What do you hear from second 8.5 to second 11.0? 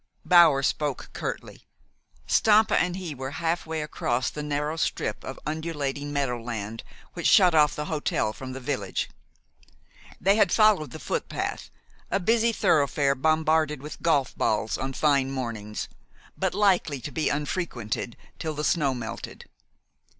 the village. They had followed the